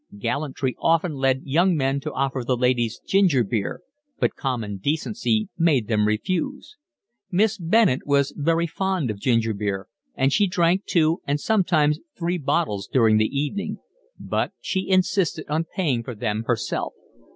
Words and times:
Gallantry 0.17 0.75
often 0.79 1.13
led 1.13 1.41
young 1.43 1.75
men 1.75 1.99
to 1.99 2.11
offer 2.13 2.43
the 2.43 2.57
ladies 2.57 2.99
ginger 3.05 3.43
beer, 3.43 3.81
but 4.19 4.35
common 4.35 4.77
decency 4.79 5.49
made 5.59 5.87
them 5.87 6.07
refuse. 6.07 6.75
Miss 7.29 7.59
Bennett 7.59 8.01
was 8.07 8.33
very 8.35 8.65
fond 8.65 9.11
of 9.11 9.19
ginger 9.19 9.53
beer, 9.53 9.87
and 10.15 10.33
she 10.33 10.47
drank 10.47 10.85
two 10.87 11.21
and 11.27 11.39
sometimes 11.39 11.99
three 12.17 12.39
bottles 12.39 12.87
during 12.91 13.17
the 13.17 13.25
evening; 13.27 13.77
but 14.19 14.53
she 14.59 14.89
insisted 14.89 15.45
on 15.49 15.65
paying 15.65 16.01
for 16.01 16.15
them 16.15 16.45
herself. 16.47 16.93